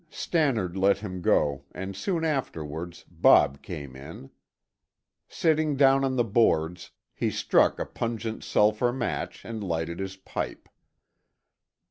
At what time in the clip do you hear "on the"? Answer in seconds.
6.03-6.23